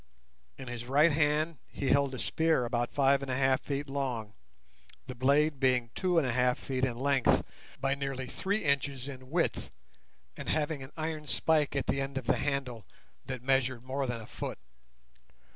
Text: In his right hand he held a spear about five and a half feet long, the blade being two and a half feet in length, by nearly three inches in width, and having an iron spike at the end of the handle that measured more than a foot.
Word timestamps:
In 0.57 0.67
his 0.67 0.85
right 0.85 1.11
hand 1.11 1.59
he 1.67 1.89
held 1.89 2.15
a 2.15 2.17
spear 2.17 2.65
about 2.65 2.91
five 2.91 3.21
and 3.21 3.29
a 3.29 3.37
half 3.37 3.61
feet 3.61 3.87
long, 3.87 4.33
the 5.05 5.13
blade 5.13 5.59
being 5.59 5.91
two 5.93 6.17
and 6.17 6.25
a 6.25 6.31
half 6.31 6.57
feet 6.57 6.85
in 6.85 6.97
length, 6.97 7.43
by 7.79 7.93
nearly 7.93 8.25
three 8.25 8.63
inches 8.65 9.07
in 9.07 9.29
width, 9.29 9.69
and 10.35 10.49
having 10.49 10.81
an 10.81 10.91
iron 10.97 11.27
spike 11.27 11.75
at 11.75 11.85
the 11.85 12.01
end 12.01 12.17
of 12.17 12.25
the 12.25 12.37
handle 12.37 12.87
that 13.27 13.43
measured 13.43 13.83
more 13.83 14.07
than 14.07 14.19
a 14.21 14.25
foot. 14.25 14.57